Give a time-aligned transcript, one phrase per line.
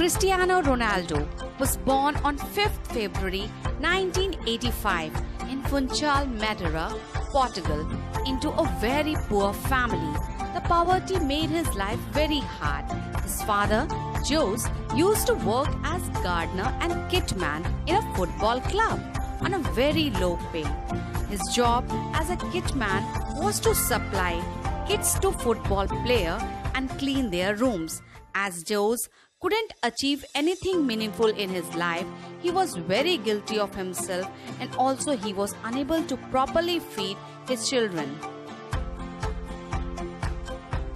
[0.00, 1.28] Cristiano Ronaldo
[1.58, 3.42] was born on 5th February
[3.80, 5.12] 1985
[5.50, 6.88] in Funchal, Madeira,
[7.30, 7.86] Portugal,
[8.24, 10.14] into a very poor family.
[10.54, 12.86] The poverty made his life very hard.
[13.22, 13.86] His father,
[14.26, 18.98] Jose, used to work as gardener and kitman in a football club
[19.42, 20.64] on a very low pay.
[21.28, 23.04] His job as a kitman
[23.42, 24.42] was to supply
[24.88, 26.38] kits to football player
[26.74, 28.00] and clean their rooms.
[28.32, 29.08] As Jose
[29.40, 32.06] couldn't achieve anything meaningful in his life,
[32.40, 37.16] he was very guilty of himself and also he was unable to properly feed
[37.48, 38.18] his children.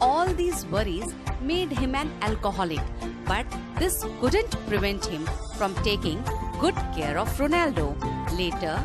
[0.00, 2.82] All these worries made him an alcoholic,
[3.26, 3.46] but
[3.78, 5.26] this couldn't prevent him
[5.56, 6.22] from taking
[6.60, 7.86] good care of Ronaldo.
[8.36, 8.76] Later,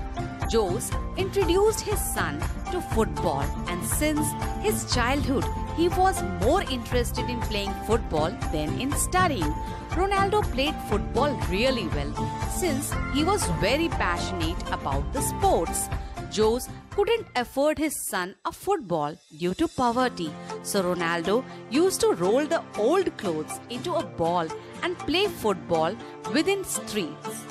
[0.52, 2.40] Jose introduced his son
[2.72, 4.28] to football, and since
[4.62, 5.46] his childhood,
[5.78, 9.54] he was more interested in playing football than in studying.
[9.92, 12.14] Ronaldo played football really well
[12.50, 15.88] since he was very passionate about the sports.
[16.36, 20.32] Jose couldn't afford his son a football due to poverty,
[20.64, 24.48] so Ronaldo used to roll the old clothes into a ball
[24.84, 25.96] and play football
[26.34, 27.49] within streets.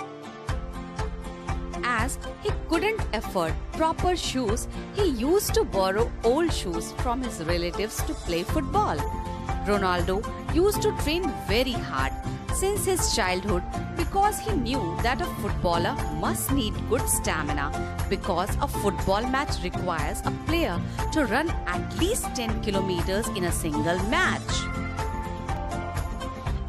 [1.90, 8.02] As he couldn't afford proper shoes, he used to borrow old shoes from his relatives
[8.02, 8.98] to play football.
[9.68, 10.16] Ronaldo
[10.54, 12.12] used to train very hard
[12.54, 13.62] since his childhood
[13.96, 17.66] because he knew that a footballer must need good stamina
[18.10, 20.78] because a football match requires a player
[21.12, 24.52] to run at least 10 kilometers in a single match.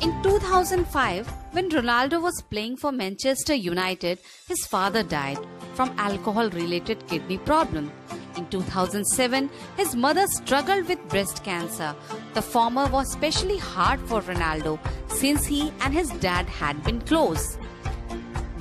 [0.02, 5.40] In 2005, when Ronaldo was playing for Manchester United, his father died
[5.74, 7.92] from alcohol related kidney problem.
[8.38, 11.96] In 2007, his mother struggled with breast cancer.
[12.34, 17.58] The former was especially hard for Ronaldo since he and his dad had been close.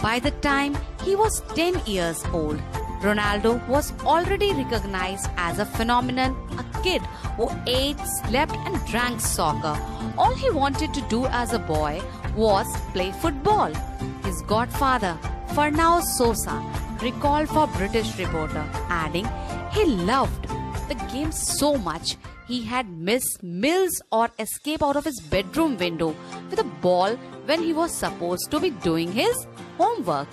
[0.02, 2.58] By the time he was 10 years old,
[3.02, 7.02] Ronaldo was already recognized as a phenomenon, a kid
[7.36, 9.76] who ate, slept, and drank soccer.
[10.16, 12.02] All he wanted to do as a boy
[12.36, 13.72] was play football.
[14.24, 15.18] His godfather,
[15.48, 16.62] Fernão Sousa,
[17.02, 19.28] recalled for British reporter, adding
[19.72, 20.48] he loved
[20.88, 22.16] the game so much
[22.48, 26.16] he had missed meals or escape out of his bedroom window
[26.50, 29.46] with a ball when he was supposed to be doing his
[29.76, 30.28] homework.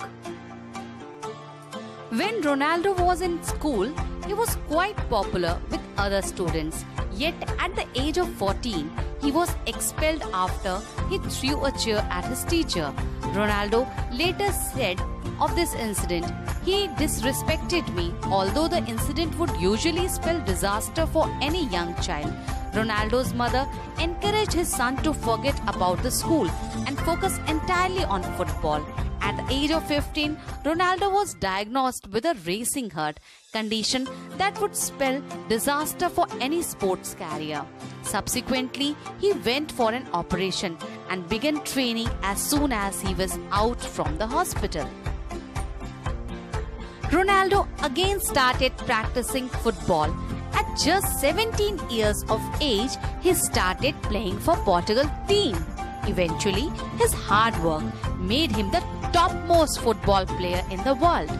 [2.10, 3.92] When Ronaldo was in school,
[4.26, 6.84] he was quite popular with other students.
[7.12, 8.90] Yet at the age of 14,
[9.22, 12.92] he was expelled after he threw a chair at his teacher.
[13.36, 15.00] Ronaldo later said
[15.40, 16.26] of this incident,
[16.64, 22.32] he disrespected me, although the incident would usually spell disaster for any young child.
[22.72, 23.66] Ronaldo's mother
[23.98, 26.50] encouraged his son to forget about the school
[26.86, 28.84] and focus entirely on football.
[29.26, 33.18] At the age of 15, Ronaldo was diagnosed with a racing heart
[33.52, 34.06] condition
[34.38, 37.64] that would spell disaster for any sports career.
[38.02, 40.78] Subsequently, he went for an operation
[41.10, 44.88] and began training as soon as he was out from the hospital.
[47.16, 50.16] Ronaldo again started practicing football.
[50.52, 55.56] At just 17 years of age, he started playing for Portugal team.
[56.08, 57.82] Eventually, his hard work
[58.20, 58.80] made him the
[59.16, 61.30] topmost football player in the world.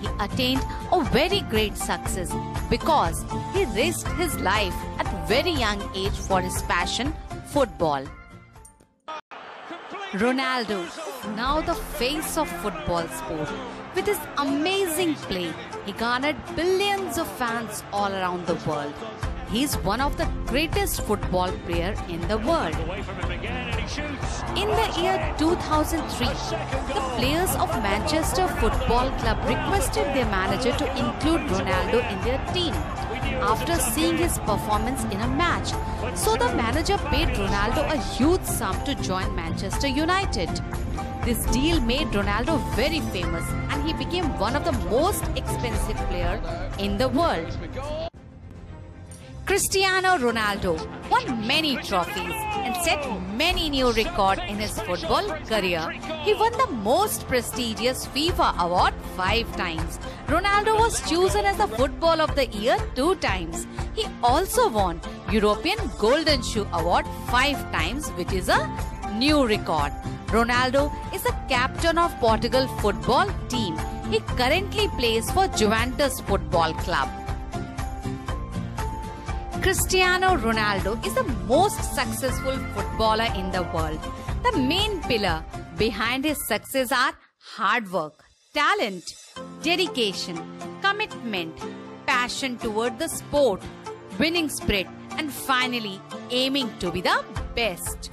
[0.00, 0.62] He attained
[0.92, 2.32] a very great success
[2.70, 7.12] because he risked his life at very young age for his passion,
[7.46, 8.04] football.
[10.12, 10.78] Ronaldo,
[11.34, 13.50] now the face of football sport.
[13.96, 15.52] With his amazing play,
[15.86, 18.94] he garnered billions of fans all around the world.
[19.50, 22.76] He is one of the greatest football player in the world.
[24.56, 31.40] In the year 2003, the players of Manchester Football Club requested their manager to include
[31.48, 32.74] Ronaldo in their team
[33.40, 35.72] after seeing his performance in a match.
[36.14, 40.50] So the manager paid Ronaldo a huge sum to join Manchester United.
[41.24, 46.40] This deal made Ronaldo very famous and he became one of the most expensive players
[46.78, 48.07] in the world.
[49.48, 50.72] Cristiano Ronaldo
[51.08, 52.34] won many trophies
[52.64, 53.02] and set
[53.34, 55.90] many new records in his football career.
[56.22, 59.98] He won the most prestigious FIFA award five times.
[60.26, 63.66] Ronaldo was chosen as the Football of the Year two times.
[63.94, 65.00] He also won
[65.30, 68.60] European Golden Shoe Award five times, which is a
[69.14, 69.92] new record.
[70.26, 73.78] Ronaldo is the captain of Portugal football team.
[74.10, 77.08] He currently plays for Juventus Football Club.
[79.68, 84.00] Cristiano Ronaldo is the most successful footballer in the world.
[84.42, 85.44] The main pillar
[85.76, 88.24] behind his success are hard work,
[88.54, 89.04] talent,
[89.60, 90.38] dedication,
[90.80, 91.54] commitment,
[92.06, 93.60] passion toward the sport,
[94.18, 94.86] winning spirit,
[95.18, 96.00] and finally
[96.30, 97.22] aiming to be the
[97.54, 98.10] best.